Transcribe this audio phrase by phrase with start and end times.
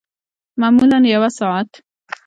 [0.59, 1.69] معمولاً یوه ساعت